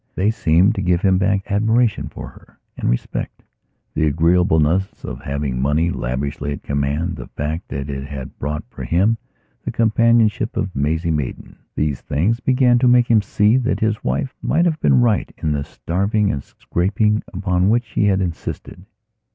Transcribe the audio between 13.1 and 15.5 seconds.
him see that his wife might have been right